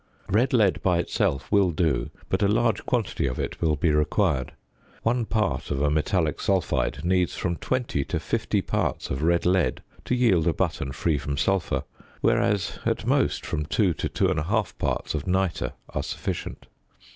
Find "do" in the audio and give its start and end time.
1.69-2.09